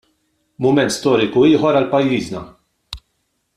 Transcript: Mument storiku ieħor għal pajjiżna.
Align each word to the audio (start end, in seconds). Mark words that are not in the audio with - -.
Mument 0.65 0.89
storiku 0.95 1.45
ieħor 1.51 1.79
għal 1.81 1.87
pajjiżna. 1.93 2.43